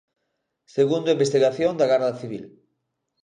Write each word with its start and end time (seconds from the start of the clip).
Segundo 0.75 1.07
a 1.09 1.15
investigación 1.17 1.73
da 1.75 1.89
Garda 1.91 2.17
Civil. 2.21 2.43